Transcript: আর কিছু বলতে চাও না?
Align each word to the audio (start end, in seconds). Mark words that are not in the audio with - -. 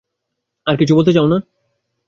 আর 0.67 0.75
কিছু 0.77 0.93
বলতে 0.95 1.11
চাও 1.13 1.27
না? 1.27 1.37